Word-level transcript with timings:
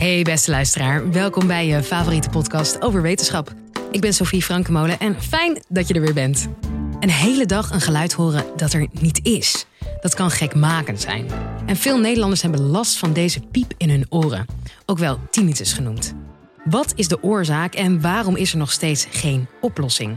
Hey 0.00 0.22
beste 0.22 0.50
luisteraar, 0.50 1.10
welkom 1.10 1.46
bij 1.46 1.66
je 1.66 1.82
favoriete 1.82 2.28
podcast 2.28 2.82
over 2.82 3.02
wetenschap. 3.02 3.54
Ik 3.90 4.00
ben 4.00 4.14
Sophie 4.14 4.42
Frankemolen 4.42 4.98
en 4.98 5.22
fijn 5.22 5.62
dat 5.68 5.88
je 5.88 5.94
er 5.94 6.00
weer 6.00 6.14
bent. 6.14 6.48
Een 7.00 7.10
hele 7.10 7.46
dag 7.46 7.70
een 7.70 7.80
geluid 7.80 8.12
horen 8.12 8.44
dat 8.56 8.72
er 8.72 8.86
niet 8.92 9.20
is. 9.22 9.66
Dat 10.00 10.14
kan 10.14 10.30
gekmakend 10.30 11.00
zijn. 11.00 11.26
En 11.66 11.76
veel 11.76 11.98
Nederlanders 11.98 12.42
hebben 12.42 12.60
last 12.60 12.96
van 12.96 13.12
deze 13.12 13.40
piep 13.40 13.72
in 13.76 13.90
hun 13.90 14.06
oren, 14.08 14.46
ook 14.86 14.98
wel 14.98 15.18
tinnitus 15.30 15.72
genoemd. 15.72 16.14
Wat 16.64 16.92
is 16.96 17.08
de 17.08 17.22
oorzaak 17.22 17.74
en 17.74 18.00
waarom 18.00 18.36
is 18.36 18.52
er 18.52 18.58
nog 18.58 18.72
steeds 18.72 19.06
geen 19.10 19.46
oplossing? 19.60 20.16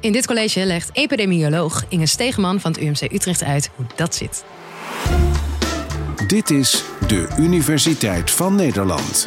In 0.00 0.12
dit 0.12 0.26
college 0.26 0.64
legt 0.64 0.90
epidemioloog 0.92 1.84
Inge 1.88 2.06
Stegeman 2.06 2.60
van 2.60 2.72
het 2.72 2.80
UMC 2.80 3.12
Utrecht 3.12 3.42
uit 3.42 3.70
hoe 3.76 3.86
dat 3.94 4.14
zit. 4.14 4.44
Dit 6.24 6.50
is 6.50 6.84
de 7.06 7.28
Universiteit 7.38 8.30
van 8.30 8.54
Nederland. 8.54 9.26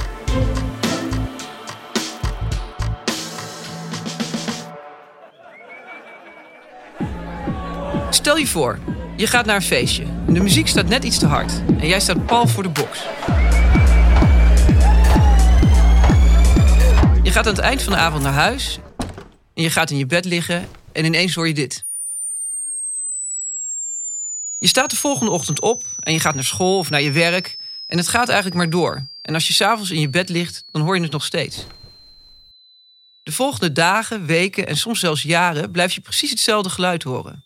Stel 8.10 8.38
je 8.38 8.48
voor, 8.48 8.80
je 9.16 9.28
gaat 9.28 9.46
naar 9.46 9.56
een 9.56 9.62
feestje. 9.62 10.06
De 10.28 10.40
muziek 10.40 10.68
staat 10.68 10.88
net 10.88 11.04
iets 11.04 11.20
te 11.20 11.26
hard. 11.26 11.52
En 11.80 11.88
jij 11.88 12.00
staat 12.00 12.26
pal 12.26 12.48
voor 12.48 12.64
de 12.64 12.70
box. 12.70 13.00
Je 17.24 17.32
gaat 17.32 17.48
aan 17.48 17.54
het 17.54 17.64
eind 17.64 17.82
van 17.82 17.94
de 17.94 18.00
avond 18.00 18.24
naar 18.24 18.34
huis. 18.34 18.80
En 19.54 19.64
je 19.64 19.70
gaat 19.70 19.90
in 19.90 19.98
je 19.98 20.06
bed 20.06 20.26
liggen. 20.26 20.68
En 20.92 21.06
ineens 21.06 21.36
hoor 21.36 21.48
je 21.48 21.54
dit. 21.54 21.88
Je 24.60 24.68
staat 24.68 24.90
de 24.90 24.96
volgende 24.96 25.32
ochtend 25.32 25.62
op 25.62 25.84
en 26.00 26.14
je 26.14 26.20
gaat 26.20 26.36
naar 26.36 26.44
school 26.44 26.78
of 26.78 26.90
naar 26.90 27.02
je 27.02 27.12
werk. 27.12 27.58
En 27.88 27.98
het 27.98 28.08
gaat 28.08 28.28
eigenlijk 28.28 28.58
maar 28.58 28.70
door. 28.70 29.08
En 29.22 29.34
als 29.34 29.48
je 29.48 29.54
s'avonds 29.54 29.92
in 29.92 30.00
je 30.00 30.10
bed 30.10 30.30
ligt, 30.30 30.64
dan 30.72 30.82
hoor 30.82 30.96
je 30.96 31.02
het 31.02 31.12
nog 31.12 31.26
steeds. 31.26 31.66
De 33.24 33.32
volgende 33.32 33.72
dagen, 33.72 34.26
weken 34.26 34.68
en 34.68 34.78
soms 34.78 35.00
zelfs 35.00 35.22
jaren 35.22 35.72
blijf 35.72 35.94
je 35.94 36.02
precies 36.02 36.30
hetzelfde 36.30 36.70
geluid 36.70 37.04
horen. 37.04 37.46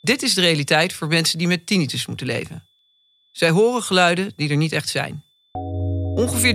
Dit 0.00 0.22
is 0.22 0.34
de 0.34 0.40
realiteit 0.40 0.92
voor 0.92 1.08
mensen 1.08 1.38
die 1.38 1.46
met 1.46 1.66
tinnitus 1.66 2.06
moeten 2.06 2.26
leven. 2.26 2.68
Zij 3.32 3.50
horen 3.50 3.82
geluiden 3.82 4.32
die 4.36 4.50
er 4.50 4.56
niet 4.56 4.72
echt 4.72 4.88
zijn. 4.88 5.24
Ongeveer 6.14 6.54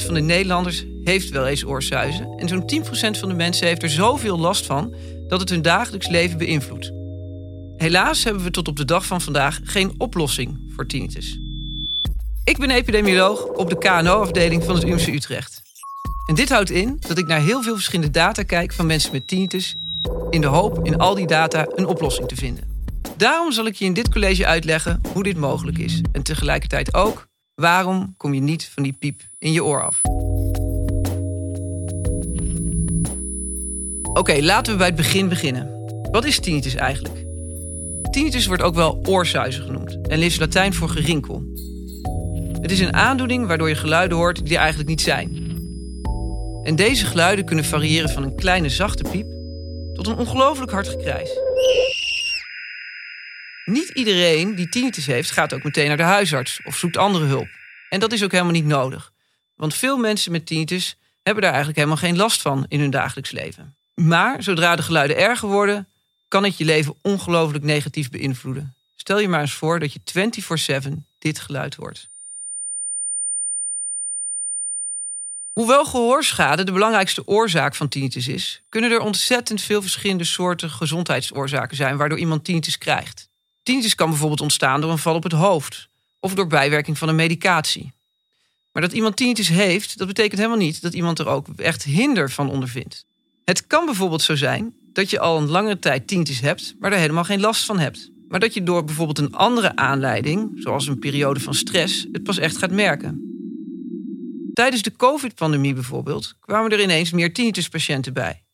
33% 0.00 0.04
van 0.04 0.14
de 0.14 0.20
Nederlanders 0.20 0.84
heeft 1.04 1.28
wel 1.28 1.46
eens 1.46 1.64
oorsuizen. 1.64 2.32
En 2.36 2.48
zo'n 2.48 2.84
10% 2.84 3.18
van 3.18 3.28
de 3.28 3.34
mensen 3.34 3.66
heeft 3.66 3.82
er 3.82 3.90
zoveel 3.90 4.38
last 4.38 4.66
van 4.66 4.94
dat 5.28 5.40
het 5.40 5.48
hun 5.48 5.62
dagelijks 5.62 6.08
leven 6.08 6.38
beïnvloedt. 6.38 6.97
Helaas 7.78 8.24
hebben 8.24 8.42
we 8.42 8.50
tot 8.50 8.68
op 8.68 8.76
de 8.76 8.84
dag 8.84 9.06
van 9.06 9.20
vandaag 9.20 9.60
geen 9.64 9.94
oplossing 9.98 10.72
voor 10.74 10.86
tinnitus. 10.86 11.38
Ik 12.44 12.58
ben 12.58 12.70
epidemioloog 12.70 13.44
op 13.44 13.68
de 13.68 13.78
KNO-afdeling 13.78 14.64
van 14.64 14.74
het 14.74 14.84
UMC 14.84 15.06
Utrecht. 15.06 15.62
En 16.26 16.34
dit 16.34 16.48
houdt 16.48 16.70
in 16.70 16.96
dat 17.00 17.18
ik 17.18 17.26
naar 17.26 17.40
heel 17.40 17.62
veel 17.62 17.74
verschillende 17.74 18.10
data 18.10 18.42
kijk 18.42 18.72
van 18.72 18.86
mensen 18.86 19.12
met 19.12 19.26
tinnitus... 19.26 19.76
in 20.30 20.40
de 20.40 20.46
hoop 20.46 20.86
in 20.86 20.98
al 20.98 21.14
die 21.14 21.26
data 21.26 21.66
een 21.74 21.86
oplossing 21.86 22.28
te 22.28 22.36
vinden. 22.36 22.64
Daarom 23.16 23.52
zal 23.52 23.66
ik 23.66 23.74
je 23.74 23.84
in 23.84 23.92
dit 23.92 24.08
college 24.08 24.46
uitleggen 24.46 25.00
hoe 25.12 25.22
dit 25.22 25.36
mogelijk 25.36 25.78
is. 25.78 26.00
En 26.12 26.22
tegelijkertijd 26.22 26.94
ook 26.94 27.28
waarom 27.54 28.14
kom 28.16 28.34
je 28.34 28.40
niet 28.40 28.70
van 28.74 28.82
die 28.82 28.92
piep 28.92 29.22
in 29.38 29.52
je 29.52 29.64
oor 29.64 29.82
af. 29.82 30.00
Oké, 34.12 34.38
laten 34.40 34.72
we 34.72 34.78
bij 34.78 34.86
het 34.86 34.96
begin 34.96 35.28
beginnen. 35.28 35.70
Wat 36.10 36.24
is 36.24 36.40
tinnitus 36.40 36.74
eigenlijk? 36.74 37.27
Tinnitus 38.10 38.46
wordt 38.46 38.62
ook 38.62 38.74
wel 38.74 39.00
oorsuizen 39.04 39.64
genoemd 39.64 40.08
en 40.08 40.22
is 40.22 40.38
Latijn 40.38 40.74
voor 40.74 40.88
gerinkel. 40.88 41.42
Het 42.60 42.70
is 42.70 42.80
een 42.80 42.94
aandoening 42.94 43.46
waardoor 43.46 43.68
je 43.68 43.74
geluiden 43.74 44.16
hoort 44.16 44.44
die 44.44 44.54
er 44.54 44.60
eigenlijk 44.60 44.88
niet 44.88 45.00
zijn. 45.00 45.46
En 46.62 46.76
deze 46.76 47.06
geluiden 47.06 47.44
kunnen 47.44 47.64
variëren 47.64 48.10
van 48.10 48.22
een 48.22 48.36
kleine 48.36 48.68
zachte 48.68 49.04
piep 49.10 49.26
tot 49.94 50.06
een 50.06 50.16
ongelooflijk 50.16 50.70
hard 50.70 50.88
gekrijs. 50.88 51.30
Niet 53.64 53.88
iedereen 53.88 54.54
die 54.54 54.68
tinnitus 54.68 55.06
heeft 55.06 55.30
gaat 55.30 55.54
ook 55.54 55.62
meteen 55.62 55.88
naar 55.88 55.96
de 55.96 56.02
huisarts 56.02 56.60
of 56.64 56.76
zoekt 56.76 56.96
andere 56.96 57.24
hulp. 57.24 57.48
En 57.88 58.00
dat 58.00 58.12
is 58.12 58.24
ook 58.24 58.32
helemaal 58.32 58.52
niet 58.52 58.64
nodig. 58.64 59.12
Want 59.54 59.74
veel 59.74 59.96
mensen 59.96 60.32
met 60.32 60.46
tinnitus 60.46 60.96
hebben 61.22 61.42
daar 61.42 61.52
eigenlijk 61.52 61.78
helemaal 61.78 62.02
geen 62.02 62.16
last 62.16 62.42
van 62.42 62.64
in 62.68 62.80
hun 62.80 62.90
dagelijks 62.90 63.30
leven. 63.30 63.76
Maar 63.94 64.42
zodra 64.42 64.76
de 64.76 64.82
geluiden 64.82 65.16
erger 65.16 65.48
worden, 65.48 65.88
kan 66.28 66.44
het 66.44 66.56
je 66.56 66.64
leven 66.64 66.94
ongelooflijk 67.02 67.64
negatief 67.64 68.10
beïnvloeden. 68.10 68.74
Stel 68.96 69.18
je 69.18 69.28
maar 69.28 69.40
eens 69.40 69.52
voor 69.52 69.80
dat 69.80 69.92
je 69.92 70.00
24/7 70.04 71.06
dit 71.18 71.38
geluid 71.38 71.74
hoort. 71.74 72.08
Hoewel 75.52 75.84
gehoorschade 75.84 76.64
de 76.64 76.72
belangrijkste 76.72 77.26
oorzaak 77.26 77.74
van 77.74 77.88
tinnitus 77.88 78.28
is, 78.28 78.62
kunnen 78.68 78.90
er 78.90 79.00
ontzettend 79.00 79.60
veel 79.60 79.82
verschillende 79.82 80.24
soorten 80.24 80.70
gezondheidsoorzaken 80.70 81.76
zijn 81.76 81.96
waardoor 81.96 82.18
iemand 82.18 82.44
tinnitus 82.44 82.78
krijgt. 82.78 83.28
Tinnitus 83.62 83.94
kan 83.94 84.08
bijvoorbeeld 84.08 84.40
ontstaan 84.40 84.80
door 84.80 84.90
een 84.90 84.98
val 84.98 85.14
op 85.14 85.22
het 85.22 85.32
hoofd 85.32 85.88
of 86.20 86.34
door 86.34 86.46
bijwerking 86.46 86.98
van 86.98 87.08
een 87.08 87.14
medicatie. 87.14 87.92
Maar 88.72 88.82
dat 88.82 88.92
iemand 88.92 89.16
tinnitus 89.16 89.48
heeft, 89.48 89.98
dat 89.98 90.06
betekent 90.06 90.40
helemaal 90.40 90.58
niet 90.58 90.82
dat 90.82 90.94
iemand 90.94 91.18
er 91.18 91.26
ook 91.26 91.46
echt 91.56 91.82
hinder 91.82 92.30
van 92.30 92.50
ondervindt. 92.50 93.04
Het 93.44 93.66
kan 93.66 93.84
bijvoorbeeld 93.84 94.22
zo 94.22 94.36
zijn 94.36 94.74
dat 94.98 95.10
je 95.10 95.20
al 95.20 95.38
een 95.38 95.48
langere 95.48 95.78
tijd 95.78 96.06
tinnitus 96.06 96.40
hebt, 96.40 96.74
maar 96.78 96.92
er 96.92 96.98
helemaal 96.98 97.24
geen 97.24 97.40
last 97.40 97.64
van 97.64 97.78
hebt. 97.78 98.10
Maar 98.28 98.40
dat 98.40 98.54
je 98.54 98.62
door 98.62 98.84
bijvoorbeeld 98.84 99.18
een 99.18 99.34
andere 99.34 99.76
aanleiding, 99.76 100.50
zoals 100.54 100.86
een 100.86 100.98
periode 100.98 101.40
van 101.40 101.54
stress, 101.54 102.06
het 102.12 102.22
pas 102.22 102.38
echt 102.38 102.56
gaat 102.56 102.70
merken. 102.70 103.22
Tijdens 104.52 104.82
de 104.82 104.96
COVID-pandemie 104.96 105.74
bijvoorbeeld 105.74 106.34
kwamen 106.40 106.70
er 106.70 106.80
ineens 106.80 107.10
meer 107.10 107.32
tinnituspatiënten 107.32 108.12
bij. 108.12 108.44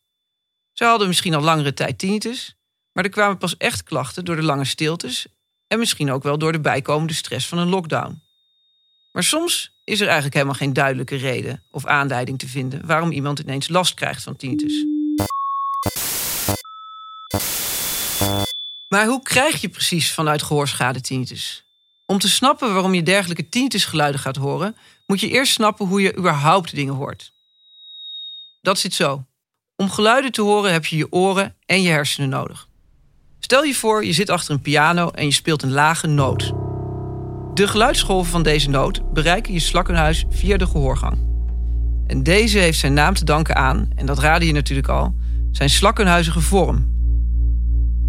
Ze 0.73 0.83
hadden 0.83 1.07
misschien 1.07 1.33
al 1.33 1.41
langere 1.41 1.73
tijd 1.73 1.97
tinnitus, 1.97 2.55
maar 2.91 3.03
er 3.03 3.09
kwamen 3.09 3.37
pas 3.37 3.57
echt 3.57 3.83
klachten 3.83 4.25
door 4.25 4.35
de 4.35 4.43
lange 4.43 4.65
stiltes 4.65 5.27
en 5.67 5.79
misschien 5.79 6.11
ook 6.11 6.23
wel 6.23 6.37
door 6.37 6.51
de 6.51 6.61
bijkomende 6.61 7.13
stress 7.13 7.47
van 7.47 7.57
een 7.57 7.69
lockdown. 7.69 8.21
Maar 9.11 9.23
soms 9.23 9.79
is 9.83 9.99
er 9.99 10.05
eigenlijk 10.05 10.35
helemaal 10.35 10.55
geen 10.55 10.73
duidelijke 10.73 11.15
reden 11.15 11.63
of 11.71 11.85
aanleiding 11.85 12.39
te 12.39 12.47
vinden 12.47 12.85
waarom 12.85 13.11
iemand 13.11 13.39
ineens 13.39 13.67
last 13.67 13.93
krijgt 13.93 14.23
van 14.23 14.35
tinnitus. 14.35 14.94
Maar 18.87 19.05
hoe 19.05 19.21
krijg 19.21 19.61
je 19.61 19.69
precies 19.69 20.11
vanuit 20.11 20.43
gehoorschade 20.43 21.01
tinnitus? 21.01 21.63
Om 22.05 22.19
te 22.19 22.29
snappen 22.29 22.73
waarom 22.73 22.93
je 22.93 23.03
dergelijke 23.03 23.49
tinnitusgeluiden 23.49 24.21
gaat 24.21 24.35
horen, 24.35 24.75
moet 25.05 25.19
je 25.19 25.29
eerst 25.29 25.53
snappen 25.53 25.87
hoe 25.87 26.01
je 26.01 26.17
überhaupt 26.17 26.75
dingen 26.75 26.93
hoort. 26.93 27.31
Dat 28.61 28.79
zit 28.79 28.93
zo. 28.93 29.25
Om 29.75 29.89
geluiden 29.89 30.31
te 30.31 30.41
horen 30.41 30.71
heb 30.71 30.85
je 30.85 30.97
je 30.97 31.11
oren 31.11 31.55
en 31.65 31.81
je 31.81 31.89
hersenen 31.89 32.29
nodig. 32.29 32.67
Stel 33.39 33.63
je 33.63 33.75
voor, 33.75 34.05
je 34.05 34.13
zit 34.13 34.29
achter 34.29 34.53
een 34.53 34.61
piano 34.61 35.09
en 35.09 35.25
je 35.25 35.31
speelt 35.31 35.63
een 35.63 35.71
lage 35.71 36.07
noot. 36.07 36.53
De 37.53 37.67
geluidsgolven 37.67 38.31
van 38.31 38.43
deze 38.43 38.69
noot 38.69 39.13
bereiken 39.13 39.53
je 39.53 39.59
slakkenhuis 39.59 40.25
via 40.29 40.57
de 40.57 40.67
gehoorgang. 40.67 41.17
En 42.07 42.23
deze 42.23 42.57
heeft 42.57 42.79
zijn 42.79 42.93
naam 42.93 43.13
te 43.13 43.25
danken 43.25 43.55
aan, 43.55 43.89
en 43.95 44.05
dat 44.05 44.19
raadde 44.19 44.45
je 44.45 44.53
natuurlijk 44.53 44.87
al, 44.87 45.15
zijn 45.51 45.69
slakkenhuizige 45.69 46.41
vorm. 46.41 46.94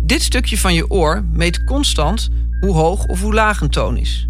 Dit 0.06 0.22
stukje 0.22 0.59
van 0.59 0.75
je 0.75 0.91
oor 0.91 1.25
meet 1.33 1.65
constant 1.65 2.28
hoe 2.61 2.72
hoog 2.72 3.05
of 3.05 3.21
hoe 3.21 3.34
laag 3.34 3.61
een 3.61 3.71
toon 3.71 3.97
is. 3.97 4.28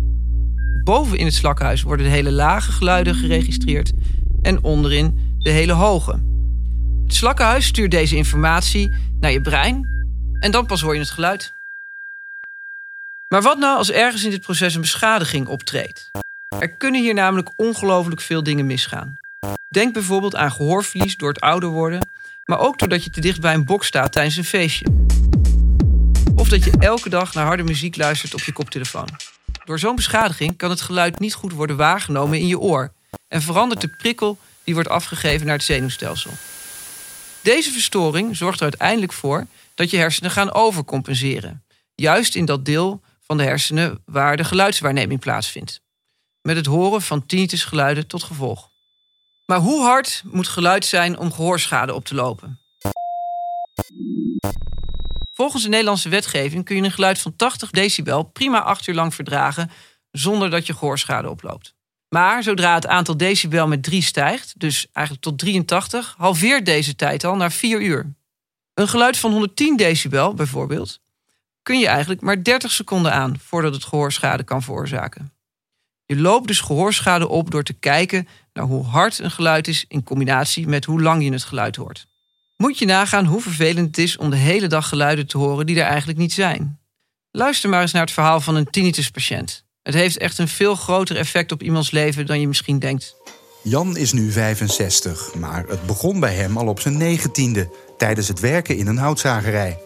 Boven 0.84 1.18
in 1.18 1.24
het 1.24 1.34
slakkenhuis 1.34 1.82
worden 1.82 2.06
de 2.06 2.12
hele 2.12 2.32
lage 2.32 2.72
geluiden 2.72 3.14
geregistreerd 3.14 3.92
en 4.42 4.64
onderin 4.64 5.36
de 5.38 5.50
hele 5.50 5.72
hoge. 5.72 6.22
Het 7.04 7.14
slakkenhuis 7.14 7.66
stuurt 7.66 7.90
deze 7.90 8.16
informatie 8.16 8.94
naar 9.20 9.32
je 9.32 9.40
brein 9.40 9.88
en 10.40 10.50
dan 10.50 10.66
pas 10.66 10.80
hoor 10.80 10.94
je 10.94 11.00
het 11.00 11.10
geluid. 11.10 11.54
Maar 13.28 13.42
wat 13.42 13.58
nou 13.58 13.76
als 13.78 13.90
ergens 13.90 14.24
in 14.24 14.30
dit 14.30 14.40
proces 14.40 14.74
een 14.74 14.80
beschadiging 14.80 15.46
optreedt? 15.46 16.10
Er 16.58 16.76
kunnen 16.76 17.02
hier 17.02 17.14
namelijk 17.14 17.50
ongelooflijk 17.56 18.20
veel 18.20 18.42
dingen 18.42 18.66
misgaan. 18.66 19.16
Denk 19.68 19.92
bijvoorbeeld 19.92 20.36
aan 20.36 20.52
gehoorverlies 20.52 21.16
door 21.16 21.28
het 21.28 21.40
ouder 21.40 21.68
worden, 21.68 22.08
maar 22.44 22.58
ook 22.58 22.78
doordat 22.78 23.04
je 23.04 23.10
te 23.10 23.20
dicht 23.20 23.40
bij 23.40 23.54
een 23.54 23.64
box 23.64 23.86
staat 23.86 24.12
tijdens 24.12 24.36
een 24.36 24.44
feestje. 24.44 25.05
Of 26.46 26.52
dat 26.52 26.64
je 26.64 26.78
elke 26.78 27.08
dag 27.08 27.34
naar 27.34 27.46
harde 27.46 27.62
muziek 27.62 27.96
luistert 27.96 28.34
op 28.34 28.40
je 28.40 28.52
koptelefoon. 28.52 29.08
Door 29.64 29.78
zo'n 29.78 29.96
beschadiging 29.96 30.56
kan 30.56 30.70
het 30.70 30.80
geluid 30.80 31.18
niet 31.18 31.34
goed 31.34 31.52
worden 31.52 31.76
waargenomen 31.76 32.38
in 32.38 32.46
je 32.46 32.58
oor 32.58 32.92
en 33.28 33.42
verandert 33.42 33.80
de 33.80 33.88
prikkel 33.88 34.38
die 34.64 34.74
wordt 34.74 34.88
afgegeven 34.88 35.46
naar 35.46 35.54
het 35.54 35.64
zenuwstelsel. 35.64 36.30
Deze 37.42 37.70
verstoring 37.70 38.36
zorgt 38.36 38.56
er 38.56 38.62
uiteindelijk 38.62 39.12
voor 39.12 39.46
dat 39.74 39.90
je 39.90 39.96
hersenen 39.96 40.30
gaan 40.30 40.52
overcompenseren, 40.52 41.64
juist 41.94 42.34
in 42.34 42.44
dat 42.44 42.64
deel 42.64 43.00
van 43.20 43.36
de 43.36 43.42
hersenen 43.42 44.02
waar 44.04 44.36
de 44.36 44.44
geluidswaarneming 44.44 45.20
plaatsvindt, 45.20 45.80
met 46.42 46.56
het 46.56 46.66
horen 46.66 47.02
van 47.02 47.26
tinnitusgeluiden 47.26 48.06
tot 48.06 48.22
gevolg. 48.22 48.70
Maar 49.46 49.58
hoe 49.58 49.82
hard 49.82 50.22
moet 50.26 50.48
geluid 50.48 50.84
zijn 50.84 51.18
om 51.18 51.32
gehoorschade 51.32 51.94
op 51.94 52.04
te 52.04 52.14
lopen? 52.14 52.60
Volgens 55.36 55.62
de 55.62 55.68
Nederlandse 55.68 56.08
wetgeving 56.08 56.64
kun 56.64 56.76
je 56.76 56.82
een 56.82 56.90
geluid 56.90 57.18
van 57.18 57.36
80 57.36 57.70
decibel 57.70 58.22
prima 58.22 58.60
8 58.60 58.86
uur 58.86 58.94
lang 58.94 59.14
verdragen 59.14 59.70
zonder 60.10 60.50
dat 60.50 60.66
je 60.66 60.72
gehoorschade 60.74 61.30
oploopt. 61.30 61.74
Maar 62.08 62.42
zodra 62.42 62.74
het 62.74 62.86
aantal 62.86 63.16
decibel 63.16 63.68
met 63.68 63.82
3 63.82 64.02
stijgt, 64.02 64.60
dus 64.60 64.86
eigenlijk 64.92 65.26
tot 65.26 65.38
83, 65.38 66.14
halveert 66.18 66.66
deze 66.66 66.96
tijd 66.96 67.24
al 67.24 67.36
naar 67.36 67.52
4 67.52 67.82
uur. 67.82 68.14
Een 68.74 68.88
geluid 68.88 69.16
van 69.16 69.30
110 69.30 69.76
decibel 69.76 70.34
bijvoorbeeld, 70.34 71.00
kun 71.62 71.78
je 71.78 71.86
eigenlijk 71.86 72.20
maar 72.20 72.42
30 72.42 72.72
seconden 72.72 73.12
aan 73.12 73.38
voordat 73.38 73.74
het 73.74 73.84
gehoorschade 73.84 74.42
kan 74.42 74.62
veroorzaken. 74.62 75.32
Je 76.04 76.16
loopt 76.16 76.46
dus 76.46 76.60
gehoorschade 76.60 77.28
op 77.28 77.50
door 77.50 77.64
te 77.64 77.72
kijken 77.72 78.28
naar 78.52 78.64
hoe 78.64 78.84
hard 78.84 79.18
een 79.18 79.30
geluid 79.30 79.68
is 79.68 79.84
in 79.88 80.04
combinatie 80.04 80.66
met 80.66 80.84
hoe 80.84 81.02
lang 81.02 81.24
je 81.24 81.32
het 81.32 81.44
geluid 81.44 81.76
hoort. 81.76 82.06
Moet 82.56 82.78
je 82.78 82.86
nagaan 82.86 83.24
hoe 83.24 83.40
vervelend 83.40 83.86
het 83.86 83.98
is 83.98 84.16
om 84.16 84.30
de 84.30 84.36
hele 84.36 84.66
dag 84.66 84.88
geluiden 84.88 85.26
te 85.26 85.38
horen 85.38 85.66
die 85.66 85.80
er 85.80 85.86
eigenlijk 85.86 86.18
niet 86.18 86.32
zijn. 86.32 86.78
Luister 87.30 87.70
maar 87.70 87.80
eens 87.80 87.92
naar 87.92 88.02
het 88.02 88.12
verhaal 88.12 88.40
van 88.40 88.54
een 88.54 88.70
tinnituspatiënt. 88.70 89.64
Het 89.82 89.94
heeft 89.94 90.18
echt 90.18 90.38
een 90.38 90.48
veel 90.48 90.74
groter 90.74 91.16
effect 91.16 91.52
op 91.52 91.62
iemands 91.62 91.90
leven 91.90 92.26
dan 92.26 92.40
je 92.40 92.48
misschien 92.48 92.78
denkt. 92.78 93.16
Jan 93.62 93.96
is 93.96 94.12
nu 94.12 94.30
65, 94.32 95.34
maar 95.34 95.64
het 95.68 95.86
begon 95.86 96.20
bij 96.20 96.34
hem 96.34 96.56
al 96.56 96.66
op 96.66 96.80
zijn 96.80 96.96
negentiende 96.96 97.68
tijdens 97.96 98.28
het 98.28 98.40
werken 98.40 98.76
in 98.76 98.86
een 98.86 98.98
houtzagerij. 98.98 99.78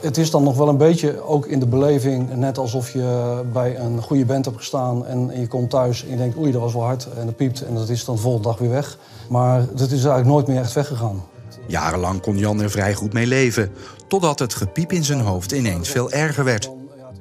Het 0.00 0.16
is 0.16 0.30
dan 0.30 0.42
nog 0.42 0.56
wel 0.56 0.68
een 0.68 0.76
beetje 0.76 1.20
ook 1.20 1.46
in 1.46 1.60
de 1.60 1.66
beleving, 1.66 2.36
net 2.36 2.58
alsof 2.58 2.92
je 2.92 3.40
bij 3.52 3.78
een 3.78 4.02
goede 4.02 4.24
band 4.24 4.44
hebt 4.44 4.56
gestaan 4.56 5.06
en 5.06 5.40
je 5.40 5.46
komt 5.46 5.70
thuis 5.70 6.04
en 6.04 6.10
je 6.10 6.16
denkt, 6.16 6.36
oei, 6.36 6.52
dat 6.52 6.60
was 6.60 6.72
wel 6.72 6.82
hard 6.82 7.08
en 7.16 7.26
dat 7.26 7.36
piept 7.36 7.62
en 7.62 7.74
dat 7.74 7.88
is 7.88 8.04
dan 8.04 8.14
de 8.14 8.20
volgende 8.20 8.48
dag 8.48 8.58
weer 8.58 8.70
weg. 8.70 8.98
Maar 9.28 9.66
dat 9.66 9.90
is 9.90 9.90
eigenlijk 9.90 10.26
nooit 10.26 10.46
meer 10.46 10.60
echt 10.60 10.72
weggegaan. 10.72 11.24
Jarenlang 11.72 12.20
kon 12.20 12.38
Jan 12.38 12.60
er 12.60 12.70
vrij 12.70 12.94
goed 12.94 13.12
mee 13.12 13.26
leven, 13.26 13.72
totdat 14.06 14.38
het 14.38 14.54
gepiep 14.54 14.92
in 14.92 15.04
zijn 15.04 15.20
hoofd 15.20 15.52
ineens 15.52 15.88
veel 15.88 16.10
erger 16.10 16.44
werd. 16.44 16.70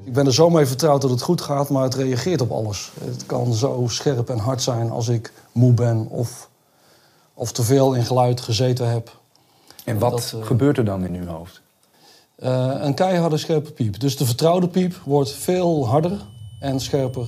Ik 0.03 0.13
ben 0.13 0.25
er 0.25 0.33
zo 0.33 0.50
mee 0.50 0.65
vertrouwd 0.65 1.01
dat 1.01 1.09
het 1.09 1.21
goed 1.21 1.42
gaat, 1.42 1.69
maar 1.69 1.83
het 1.83 1.95
reageert 1.95 2.42
op 2.42 2.51
alles. 2.51 2.92
Het 3.03 3.25
kan 3.25 3.53
zo 3.53 3.86
scherp 3.88 4.30
en 4.30 4.38
hard 4.38 4.62
zijn 4.62 4.89
als 4.89 5.07
ik 5.07 5.33
moe 5.51 5.74
ben 5.74 6.07
of, 6.09 6.50
of 7.33 7.51
te 7.51 7.63
veel 7.63 7.94
in 7.94 8.06
geluid 8.06 8.42
gezeten 8.42 8.89
heb. 8.89 9.19
En 9.86 10.00
wat 10.00 10.33
uh, 10.36 10.45
gebeurt 10.45 10.77
er 10.77 10.86
dan 10.86 11.06
in 11.06 11.15
uw 11.15 11.27
hoofd? 11.27 11.62
Uh, 12.39 12.74
een 12.80 12.94
keiharde 12.94 13.38
scherpe 13.38 13.71
piep. 13.71 14.00
Dus 14.00 14.18
de 14.18 14.25
vertrouwde 14.25 14.68
piep 14.68 14.95
wordt 15.06 15.31
veel 15.31 15.88
harder 15.88 16.25
en 16.59 16.80
scherper 16.80 17.27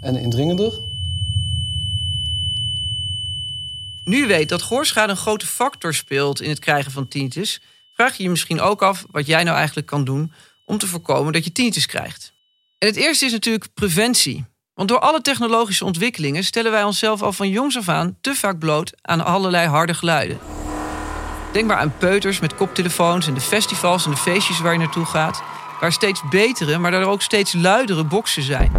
en 0.00 0.16
indringender. 0.16 0.80
Nu 4.04 4.26
weet 4.26 4.48
dat 4.48 4.62
gehoorschade 4.62 5.12
een 5.12 5.18
grote 5.18 5.46
factor 5.46 5.94
speelt 5.94 6.40
in 6.40 6.48
het 6.48 6.58
krijgen 6.58 6.92
van 6.92 7.08
tinnitus, 7.08 7.60
vraag 7.94 8.16
je 8.16 8.22
je 8.22 8.30
misschien 8.30 8.60
ook 8.60 8.82
af 8.82 9.04
wat 9.10 9.26
jij 9.26 9.44
nou 9.44 9.56
eigenlijk 9.56 9.86
kan 9.86 10.04
doen 10.04 10.32
om 10.64 10.78
te 10.78 10.86
voorkomen 10.86 11.32
dat 11.32 11.44
je 11.44 11.52
tinnitus 11.52 11.86
krijgt. 11.86 12.32
En 12.78 12.88
het 12.88 12.96
eerste 12.96 13.24
is 13.24 13.32
natuurlijk 13.32 13.74
preventie. 13.74 14.44
Want 14.74 14.88
door 14.88 14.98
alle 14.98 15.20
technologische 15.20 15.84
ontwikkelingen 15.84 16.44
stellen 16.44 16.70
wij 16.70 16.84
onszelf 16.84 17.22
al 17.22 17.32
van 17.32 17.48
jongs 17.48 17.76
af 17.76 17.88
aan 17.88 18.16
te 18.20 18.34
vaak 18.34 18.58
bloot 18.58 18.92
aan 19.02 19.24
allerlei 19.24 19.68
harde 19.68 19.94
geluiden. 19.94 20.38
Denk 21.52 21.66
maar 21.66 21.76
aan 21.76 21.96
peuters 21.98 22.40
met 22.40 22.54
koptelefoons 22.54 23.26
en 23.26 23.34
de 23.34 23.40
festivals 23.40 24.04
en 24.04 24.10
de 24.10 24.16
feestjes 24.16 24.60
waar 24.60 24.72
je 24.72 24.78
naartoe 24.78 25.04
gaat, 25.04 25.42
waar 25.80 25.92
steeds 25.92 26.28
betere, 26.30 26.78
maar 26.78 26.90
daar 26.90 27.04
ook 27.04 27.22
steeds 27.22 27.52
luidere 27.52 28.04
boxen 28.04 28.42
zijn. 28.42 28.72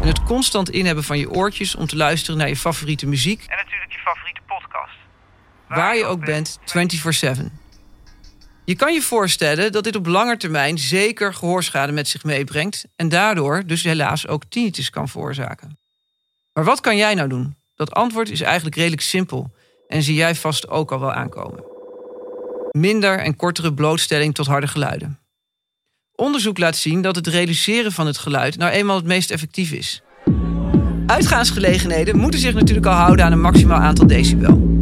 En 0.00 0.08
het 0.08 0.22
constant 0.22 0.70
inhebben 0.70 1.04
van 1.04 1.18
je 1.18 1.30
oortjes 1.30 1.74
om 1.74 1.86
te 1.86 1.96
luisteren 1.96 2.38
naar 2.38 2.48
je 2.48 2.56
favoriete 2.56 3.06
muziek. 3.06 3.44
En 3.46 3.56
natuurlijk. 3.56 3.88
Waar 5.68 5.96
je 5.96 6.04
ook 6.04 6.24
bent, 6.24 6.58
24/7. 6.64 7.52
Je 8.64 8.76
kan 8.76 8.92
je 8.92 9.02
voorstellen 9.02 9.72
dat 9.72 9.84
dit 9.84 9.96
op 9.96 10.06
lange 10.06 10.36
termijn 10.36 10.78
zeker 10.78 11.34
gehoorschade 11.34 11.92
met 11.92 12.08
zich 12.08 12.24
meebrengt 12.24 12.84
en 12.96 13.08
daardoor 13.08 13.62
dus 13.66 13.82
helaas 13.82 14.26
ook 14.26 14.42
tinnitus 14.48 14.90
kan 14.90 15.08
veroorzaken. 15.08 15.78
Maar 16.52 16.64
wat 16.64 16.80
kan 16.80 16.96
jij 16.96 17.14
nou 17.14 17.28
doen? 17.28 17.56
Dat 17.76 17.92
antwoord 17.92 18.30
is 18.30 18.40
eigenlijk 18.40 18.76
redelijk 18.76 19.02
simpel 19.02 19.50
en 19.88 20.02
zie 20.02 20.14
jij 20.14 20.34
vast 20.34 20.68
ook 20.68 20.92
al 20.92 21.00
wel 21.00 21.12
aankomen. 21.12 21.64
Minder 22.70 23.18
en 23.18 23.36
kortere 23.36 23.74
blootstelling 23.74 24.34
tot 24.34 24.46
harde 24.46 24.66
geluiden. 24.66 25.18
Onderzoek 26.14 26.58
laat 26.58 26.76
zien 26.76 27.02
dat 27.02 27.16
het 27.16 27.26
reduceren 27.26 27.92
van 27.92 28.06
het 28.06 28.18
geluid 28.18 28.56
nou 28.56 28.72
eenmaal 28.72 28.96
het 28.96 29.04
meest 29.04 29.30
effectief 29.30 29.72
is. 29.72 30.02
Uitgaansgelegenheden 31.06 32.16
moeten 32.16 32.40
zich 32.40 32.54
natuurlijk 32.54 32.86
al 32.86 32.92
houden 32.92 33.24
aan 33.24 33.32
een 33.32 33.40
maximaal 33.40 33.80
aantal 33.80 34.06
decibel. 34.06 34.77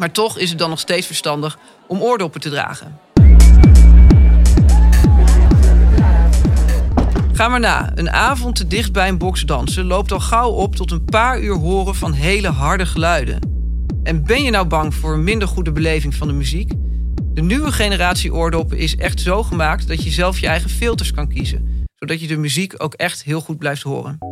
Maar 0.00 0.12
toch 0.12 0.38
is 0.38 0.48
het 0.50 0.58
dan 0.58 0.70
nog 0.70 0.78
steeds 0.78 1.06
verstandig 1.06 1.58
om 1.86 2.00
oordoppen 2.00 2.40
te 2.40 2.50
dragen. 2.50 2.98
Ga 7.32 7.48
maar 7.48 7.60
na. 7.60 7.92
Een 7.94 8.10
avond 8.10 8.56
te 8.56 8.66
dicht 8.66 8.92
bij 8.92 9.08
een 9.08 9.18
box 9.18 9.42
dansen 9.42 9.84
loopt 9.84 10.12
al 10.12 10.20
gauw 10.20 10.50
op 10.50 10.76
tot 10.76 10.90
een 10.90 11.04
paar 11.04 11.40
uur 11.40 11.54
horen 11.54 11.94
van 11.94 12.12
hele 12.12 12.48
harde 12.48 12.86
geluiden. 12.86 13.38
En 14.02 14.24
ben 14.24 14.42
je 14.42 14.50
nou 14.50 14.66
bang 14.66 14.94
voor 14.94 15.12
een 15.12 15.24
minder 15.24 15.48
goede 15.48 15.72
beleving 15.72 16.14
van 16.14 16.28
de 16.28 16.34
muziek? 16.34 16.72
De 17.34 17.42
nieuwe 17.42 17.72
generatie 17.72 18.34
oordoppen 18.34 18.78
is 18.78 18.96
echt 18.96 19.20
zo 19.20 19.42
gemaakt 19.42 19.88
dat 19.88 20.04
je 20.04 20.10
zelf 20.10 20.38
je 20.38 20.46
eigen 20.46 20.70
filters 20.70 21.12
kan 21.12 21.28
kiezen, 21.28 21.86
zodat 21.96 22.20
je 22.20 22.26
de 22.26 22.36
muziek 22.36 22.74
ook 22.76 22.94
echt 22.94 23.24
heel 23.24 23.40
goed 23.40 23.58
blijft 23.58 23.82
horen. 23.82 24.29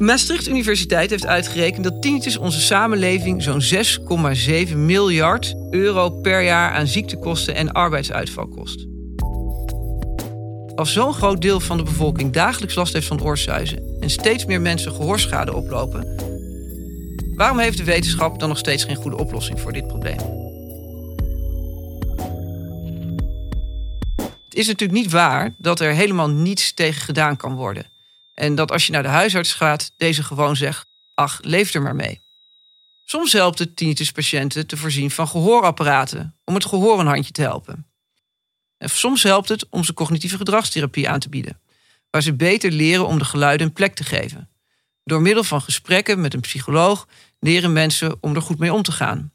Maastricht 0.00 0.48
Universiteit 0.48 1.10
heeft 1.10 1.26
uitgerekend 1.26 1.84
dat 1.84 2.02
tinnitus 2.02 2.36
onze 2.36 2.60
samenleving 2.60 3.42
zo'n 3.42 3.62
6,7 4.68 4.76
miljard 4.76 5.54
euro 5.70 6.10
per 6.10 6.42
jaar 6.42 6.72
aan 6.72 6.86
ziektekosten 6.86 7.54
en 7.54 7.72
arbeidsuitval 7.72 8.48
kost. 8.48 8.86
Als 10.74 10.92
zo'n 10.92 11.12
groot 11.12 11.40
deel 11.40 11.60
van 11.60 11.76
de 11.76 11.82
bevolking 11.82 12.32
dagelijks 12.32 12.74
last 12.74 12.92
heeft 12.92 13.06
van 13.06 13.22
oorsuizen 13.22 13.96
en 14.00 14.10
steeds 14.10 14.44
meer 14.44 14.60
mensen 14.60 14.92
gehoorschade 14.92 15.54
oplopen, 15.54 16.16
waarom 17.34 17.58
heeft 17.58 17.78
de 17.78 17.84
wetenschap 17.84 18.38
dan 18.38 18.48
nog 18.48 18.58
steeds 18.58 18.84
geen 18.84 18.96
goede 18.96 19.16
oplossing 19.16 19.60
voor 19.60 19.72
dit 19.72 19.86
probleem? 19.86 20.18
Het 24.44 24.54
is 24.54 24.66
natuurlijk 24.66 25.00
niet 25.00 25.10
waar 25.10 25.54
dat 25.58 25.80
er 25.80 25.92
helemaal 25.92 26.30
niets 26.30 26.74
tegen 26.74 27.02
gedaan 27.02 27.36
kan 27.36 27.54
worden. 27.54 27.98
En 28.40 28.54
dat 28.54 28.72
als 28.72 28.86
je 28.86 28.92
naar 28.92 29.02
de 29.02 29.08
huisarts 29.08 29.52
gaat, 29.52 29.92
deze 29.96 30.22
gewoon 30.22 30.56
zegt: 30.56 30.86
ach, 31.14 31.38
leef 31.42 31.74
er 31.74 31.82
maar 31.82 31.94
mee. 31.94 32.20
Soms 33.04 33.32
helpt 33.32 33.58
het 33.58 33.76
tinnituspatiënten 33.76 34.66
te 34.66 34.76
voorzien 34.76 35.10
van 35.10 35.28
gehoorapparaten 35.28 36.36
om 36.44 36.54
het 36.54 36.64
gehoor 36.64 37.00
een 37.00 37.06
handje 37.06 37.32
te 37.32 37.42
helpen. 37.42 37.86
En 38.78 38.90
soms 38.90 39.22
helpt 39.22 39.48
het 39.48 39.66
om 39.68 39.84
ze 39.84 39.94
cognitieve 39.94 40.36
gedragstherapie 40.36 41.08
aan 41.08 41.20
te 41.20 41.28
bieden, 41.28 41.60
waar 42.10 42.22
ze 42.22 42.34
beter 42.34 42.70
leren 42.70 43.06
om 43.06 43.18
de 43.18 43.24
geluiden 43.24 43.66
een 43.66 43.72
plek 43.72 43.94
te 43.94 44.04
geven. 44.04 44.48
Door 45.04 45.20
middel 45.22 45.44
van 45.44 45.62
gesprekken 45.62 46.20
met 46.20 46.34
een 46.34 46.40
psycholoog 46.40 47.08
leren 47.38 47.72
mensen 47.72 48.16
om 48.20 48.34
er 48.34 48.42
goed 48.42 48.58
mee 48.58 48.72
om 48.72 48.82
te 48.82 48.92
gaan. 48.92 49.32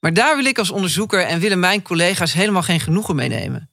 Maar 0.00 0.14
daar 0.14 0.36
wil 0.36 0.44
ik 0.44 0.58
als 0.58 0.70
onderzoeker 0.70 1.20
en 1.20 1.40
willen 1.40 1.60
mijn 1.60 1.82
collega's 1.82 2.32
helemaal 2.32 2.62
geen 2.62 2.80
genoegen 2.80 3.16
mee 3.16 3.28
nemen. 3.28 3.70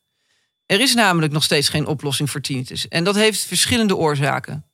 Er 0.65 0.79
is 0.79 0.93
namelijk 0.93 1.33
nog 1.33 1.43
steeds 1.43 1.69
geen 1.69 1.87
oplossing 1.87 2.29
voor 2.29 2.41
tinnitus 2.41 2.87
en 2.87 3.03
dat 3.03 3.15
heeft 3.15 3.45
verschillende 3.45 3.95
oorzaken. 3.95 4.65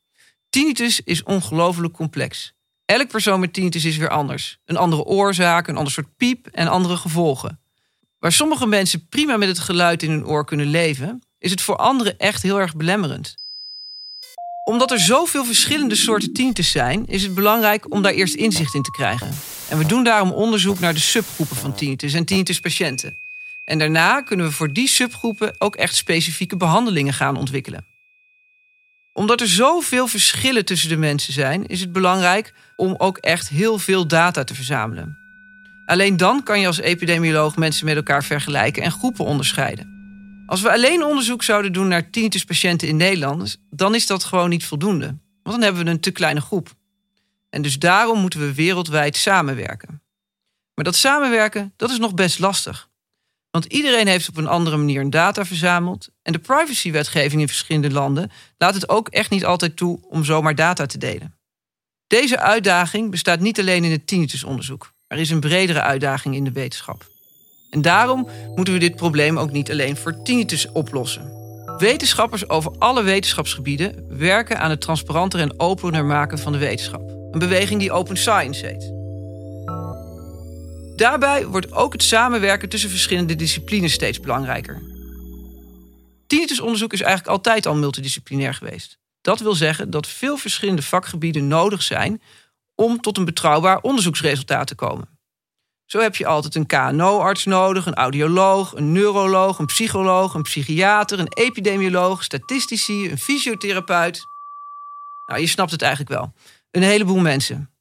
Tinnitus 0.49 1.01
is 1.01 1.23
ongelooflijk 1.23 1.93
complex. 1.93 2.53
Elk 2.85 3.07
persoon 3.07 3.39
met 3.39 3.53
tinnitus 3.53 3.85
is 3.85 3.97
weer 3.97 4.09
anders. 4.09 4.57
Een 4.65 4.77
andere 4.77 5.03
oorzaak, 5.03 5.67
een 5.67 5.77
ander 5.77 5.93
soort 5.93 6.17
piep 6.17 6.47
en 6.47 6.67
andere 6.67 6.97
gevolgen. 6.97 7.59
Waar 8.19 8.31
sommige 8.31 8.65
mensen 8.65 9.07
prima 9.07 9.37
met 9.37 9.47
het 9.47 9.59
geluid 9.59 10.03
in 10.03 10.09
hun 10.09 10.25
oor 10.25 10.45
kunnen 10.45 10.67
leven, 10.67 11.21
is 11.37 11.51
het 11.51 11.61
voor 11.61 11.75
anderen 11.75 12.17
echt 12.17 12.41
heel 12.43 12.59
erg 12.59 12.75
belemmerend. 12.75 13.35
Omdat 14.63 14.91
er 14.91 14.99
zoveel 14.99 15.45
verschillende 15.45 15.95
soorten 15.95 16.33
tinnitus 16.33 16.71
zijn, 16.71 17.05
is 17.05 17.23
het 17.23 17.33
belangrijk 17.33 17.93
om 17.93 18.01
daar 18.01 18.13
eerst 18.13 18.35
inzicht 18.35 18.73
in 18.73 18.81
te 18.81 18.91
krijgen. 18.91 19.29
En 19.69 19.77
we 19.77 19.85
doen 19.85 20.03
daarom 20.03 20.31
onderzoek 20.31 20.79
naar 20.79 20.93
de 20.93 20.99
subgroepen 20.99 21.55
van 21.55 21.75
tinnitus 21.75 22.13
en 22.13 22.25
tinnituspatiënten. 22.25 23.28
En 23.69 23.77
daarna 23.77 24.21
kunnen 24.21 24.45
we 24.45 24.51
voor 24.51 24.73
die 24.73 24.87
subgroepen 24.87 25.55
ook 25.57 25.75
echt 25.75 25.95
specifieke 25.95 26.57
behandelingen 26.57 27.13
gaan 27.13 27.37
ontwikkelen. 27.37 27.85
Omdat 29.13 29.41
er 29.41 29.47
zoveel 29.47 30.07
verschillen 30.07 30.65
tussen 30.65 30.89
de 30.89 30.97
mensen 30.97 31.33
zijn, 31.33 31.65
is 31.65 31.79
het 31.79 31.91
belangrijk 31.91 32.53
om 32.75 32.95
ook 32.97 33.17
echt 33.17 33.49
heel 33.49 33.79
veel 33.79 34.07
data 34.07 34.43
te 34.43 34.55
verzamelen. 34.55 35.17
Alleen 35.85 36.17
dan 36.17 36.43
kan 36.43 36.59
je 36.59 36.67
als 36.67 36.79
epidemioloog 36.79 37.55
mensen 37.55 37.85
met 37.85 37.95
elkaar 37.95 38.23
vergelijken 38.23 38.83
en 38.83 38.91
groepen 38.91 39.25
onderscheiden. 39.25 39.87
Als 40.45 40.61
we 40.61 40.71
alleen 40.71 41.03
onderzoek 41.03 41.43
zouden 41.43 41.73
doen 41.73 41.87
naar 41.87 42.09
tinnituspatiënten 42.09 42.87
in 42.87 42.97
Nederland, 42.97 43.57
dan 43.69 43.95
is 43.95 44.07
dat 44.07 44.23
gewoon 44.23 44.49
niet 44.49 44.65
voldoende. 44.65 45.05
Want 45.43 45.55
dan 45.55 45.61
hebben 45.61 45.83
we 45.83 45.89
een 45.89 45.99
te 45.99 46.11
kleine 46.11 46.41
groep. 46.41 46.73
En 47.49 47.61
dus 47.61 47.79
daarom 47.79 48.19
moeten 48.19 48.39
we 48.39 48.53
wereldwijd 48.53 49.15
samenwerken. 49.15 50.01
Maar 50.73 50.85
dat 50.85 50.95
samenwerken, 50.95 51.73
dat 51.75 51.89
is 51.89 51.97
nog 51.97 52.13
best 52.13 52.39
lastig. 52.39 52.88
Want 53.51 53.65
iedereen 53.65 54.07
heeft 54.07 54.29
op 54.29 54.37
een 54.37 54.47
andere 54.47 54.77
manier 54.77 55.09
data 55.09 55.45
verzameld. 55.45 56.09
En 56.21 56.33
de 56.33 56.39
privacywetgeving 56.39 57.41
in 57.41 57.47
verschillende 57.47 57.91
landen 57.91 58.31
laat 58.57 58.73
het 58.73 58.89
ook 58.89 59.07
echt 59.07 59.29
niet 59.29 59.45
altijd 59.45 59.75
toe 59.75 59.99
om 60.09 60.23
zomaar 60.23 60.55
data 60.55 60.85
te 60.85 60.97
delen. 60.97 61.37
Deze 62.07 62.39
uitdaging 62.39 63.11
bestaat 63.11 63.39
niet 63.39 63.59
alleen 63.59 63.83
in 63.83 63.91
het 63.91 64.07
tinnitusonderzoek. 64.07 64.93
Er 65.07 65.17
is 65.17 65.29
een 65.29 65.39
bredere 65.39 65.81
uitdaging 65.81 66.35
in 66.35 66.43
de 66.43 66.51
wetenschap. 66.51 67.07
En 67.69 67.81
daarom 67.81 68.29
moeten 68.55 68.73
we 68.73 68.79
dit 68.79 68.95
probleem 68.95 69.37
ook 69.37 69.51
niet 69.51 69.71
alleen 69.71 69.97
voor 69.97 70.21
tinnitus 70.23 70.71
oplossen. 70.71 71.37
Wetenschappers 71.77 72.49
over 72.49 72.71
alle 72.77 73.03
wetenschapsgebieden 73.03 74.17
werken 74.17 74.59
aan 74.59 74.69
het 74.69 74.81
transparanter 74.81 75.39
en 75.39 75.59
opener 75.59 76.05
maken 76.05 76.39
van 76.39 76.51
de 76.51 76.57
wetenschap. 76.57 77.09
Een 77.31 77.39
beweging 77.39 77.79
die 77.79 77.91
Open 77.91 78.17
Science 78.17 78.65
heet. 78.65 78.98
Daarbij 80.99 81.47
wordt 81.47 81.71
ook 81.71 81.93
het 81.93 82.03
samenwerken 82.03 82.69
tussen 82.69 82.89
verschillende 82.89 83.35
disciplines 83.35 83.93
steeds 83.93 84.19
belangrijker. 84.19 84.81
Tinnitusonderzoek 86.27 86.93
is 86.93 87.01
eigenlijk 87.01 87.31
altijd 87.31 87.65
al 87.65 87.75
multidisciplinair 87.75 88.53
geweest. 88.53 88.97
Dat 89.21 89.39
wil 89.39 89.53
zeggen 89.53 89.89
dat 89.89 90.07
veel 90.07 90.37
verschillende 90.37 90.81
vakgebieden 90.81 91.47
nodig 91.47 91.81
zijn 91.81 92.21
om 92.75 93.01
tot 93.01 93.17
een 93.17 93.25
betrouwbaar 93.25 93.81
onderzoeksresultaat 93.81 94.67
te 94.67 94.75
komen. 94.75 95.19
Zo 95.85 95.99
heb 95.99 96.15
je 96.15 96.25
altijd 96.25 96.55
een 96.55 96.65
KNO-arts 96.65 97.45
nodig, 97.45 97.85
een 97.85 97.95
audioloog, 97.95 98.75
een 98.75 98.91
neuroloog, 98.91 99.59
een 99.59 99.65
psycholoog, 99.65 100.33
een 100.33 100.41
psychiater, 100.41 101.19
een 101.19 101.33
epidemioloog, 101.33 102.23
statistici, 102.23 103.09
een 103.11 103.19
fysiotherapeut. 103.19 104.25
Nou, 105.25 105.41
je 105.41 105.47
snapt 105.47 105.71
het 105.71 105.81
eigenlijk 105.81 106.11
wel. 106.11 106.33
Een 106.71 106.83
heleboel 106.83 107.19
mensen. 107.19 107.71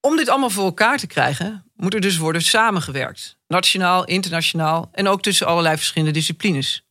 Om 0.00 0.16
dit 0.16 0.28
allemaal 0.28 0.50
voor 0.50 0.64
elkaar 0.64 0.98
te 0.98 1.06
krijgen, 1.06 1.67
moet 1.78 1.94
er 1.94 2.00
dus 2.00 2.16
worden 2.16 2.42
samengewerkt. 2.42 3.36
Nationaal, 3.46 4.04
internationaal 4.04 4.88
en 4.92 5.08
ook 5.08 5.22
tussen 5.22 5.46
allerlei 5.46 5.76
verschillende 5.76 6.12
disciplines. 6.12 6.86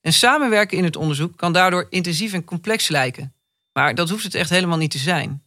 En 0.00 0.12
samenwerken 0.12 0.78
in 0.78 0.84
het 0.84 0.96
onderzoek 0.96 1.36
kan 1.36 1.52
daardoor 1.52 1.86
intensief 1.90 2.32
en 2.32 2.44
complex 2.44 2.88
lijken. 2.88 3.34
Maar 3.72 3.94
dat 3.94 4.08
hoeft 4.10 4.24
het 4.24 4.34
echt 4.34 4.50
helemaal 4.50 4.78
niet 4.78 4.90
te 4.90 4.98
zijn. 4.98 5.42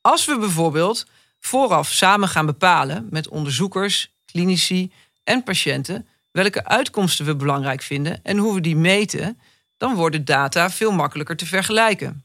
Als 0.00 0.24
we 0.24 0.38
bijvoorbeeld 0.38 1.06
vooraf 1.38 1.90
samen 1.90 2.28
gaan 2.28 2.46
bepalen 2.46 3.06
met 3.10 3.28
onderzoekers, 3.28 4.14
klinici 4.24 4.92
en 5.24 5.42
patiënten 5.42 6.06
welke 6.30 6.64
uitkomsten 6.64 7.26
we 7.26 7.36
belangrijk 7.36 7.82
vinden 7.82 8.20
en 8.22 8.36
hoe 8.36 8.54
we 8.54 8.60
die 8.60 8.76
meten, 8.76 9.40
dan 9.76 9.94
worden 9.94 10.24
data 10.24 10.70
veel 10.70 10.92
makkelijker 10.92 11.36
te 11.36 11.46
vergelijken. 11.46 12.24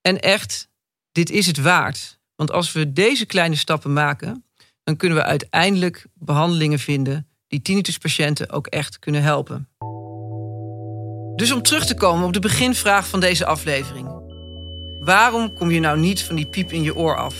En 0.00 0.20
echt, 0.20 0.68
dit 1.12 1.30
is 1.30 1.46
het 1.46 1.60
waard. 1.60 2.18
Want 2.36 2.50
als 2.50 2.72
we 2.72 2.92
deze 2.92 3.26
kleine 3.26 3.56
stappen 3.56 3.92
maken, 3.92 4.44
dan 4.84 4.96
kunnen 4.96 5.18
we 5.18 5.24
uiteindelijk 5.24 6.06
behandelingen 6.14 6.78
vinden 6.78 7.28
die 7.48 7.62
tinnituspatiënten 7.62 8.50
ook 8.50 8.66
echt 8.66 8.98
kunnen 8.98 9.22
helpen. 9.22 9.68
Dus 11.36 11.52
om 11.52 11.62
terug 11.62 11.86
te 11.86 11.94
komen 11.94 12.26
op 12.26 12.32
de 12.32 12.40
beginvraag 12.40 13.08
van 13.08 13.20
deze 13.20 13.46
aflevering. 13.46 14.08
Waarom 15.00 15.54
kom 15.54 15.70
je 15.70 15.80
nou 15.80 15.98
niet 15.98 16.22
van 16.22 16.36
die 16.36 16.46
piep 16.46 16.72
in 16.72 16.82
je 16.82 16.96
oor 16.96 17.16
af? 17.16 17.34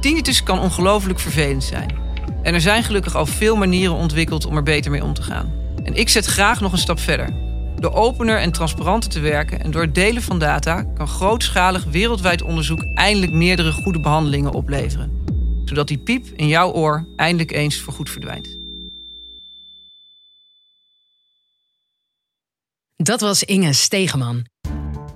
Tinnitus 0.00 0.42
kan 0.42 0.60
ongelooflijk 0.60 1.18
vervelend 1.18 1.64
zijn. 1.64 2.02
En 2.42 2.54
er 2.54 2.60
zijn 2.60 2.84
gelukkig 2.84 3.16
al 3.16 3.26
veel 3.26 3.56
manieren 3.56 3.94
ontwikkeld 3.94 4.46
om 4.46 4.56
er 4.56 4.62
beter 4.62 4.90
mee 4.90 5.04
om 5.04 5.14
te 5.14 5.22
gaan. 5.22 5.52
En 5.84 5.94
ik 5.94 6.08
zet 6.08 6.26
graag 6.26 6.60
nog 6.60 6.72
een 6.72 6.78
stap 6.78 6.98
verder. 6.98 7.28
Door 7.76 7.92
opener 7.92 8.38
en 8.38 8.52
transparanter 8.52 9.10
te 9.10 9.20
werken 9.20 9.60
en 9.60 9.70
door 9.70 9.82
het 9.82 9.94
delen 9.94 10.22
van 10.22 10.38
data 10.38 10.82
kan 10.82 11.08
grootschalig 11.08 11.84
wereldwijd 11.84 12.42
onderzoek 12.42 12.84
eindelijk 12.94 13.32
meerdere 13.32 13.72
goede 13.72 14.00
behandelingen 14.00 14.52
opleveren. 14.52 15.23
Zodat 15.64 15.88
die 15.88 15.98
piep 15.98 16.26
in 16.36 16.48
jouw 16.48 16.72
oor 16.72 17.06
eindelijk 17.16 17.52
eens 17.52 17.80
voorgoed 17.80 18.10
verdwijnt. 18.10 18.56
Dat 22.96 23.20
was 23.20 23.42
Inge 23.42 23.72
Stegeman. 23.72 24.44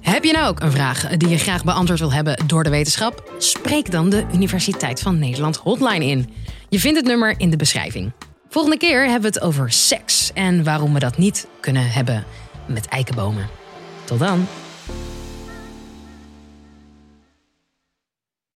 Heb 0.00 0.25
je 0.25 0.33
nou 0.33 0.49
ook 0.49 0.61
een 0.61 0.73
vraag 0.73 1.17
die 1.17 1.28
je 1.28 1.38
graag 1.38 1.64
beantwoord 1.64 1.99
wil 1.99 2.12
hebben 2.12 2.47
door 2.47 2.64
de 2.64 2.71
wetenschap? 2.71 3.33
Spreek 3.38 3.90
dan 3.90 4.11
de 4.11 4.26
Universiteit 4.33 5.00
van 5.00 5.19
Nederland 5.19 5.57
hotline 5.57 6.05
in. 6.05 6.33
Je 6.69 6.81
vindt 6.81 6.97
het 6.97 7.07
nummer 7.07 7.35
in 7.37 7.50
de 7.50 7.57
beschrijving. 7.57 8.12
Volgende 8.49 8.78
keer 8.78 9.02
hebben 9.02 9.33
we 9.33 9.38
het 9.38 9.40
over 9.40 9.73
seks 9.73 10.33
en 10.33 10.64
waarom 10.64 10.93
we 10.93 10.99
dat 10.99 11.19
niet 11.19 11.47
kunnen 11.61 11.90
hebben 11.90 12.25
met 12.67 12.87
eikenbomen. 12.87 13.49
Tot 14.05 14.19
dan. 14.19 14.47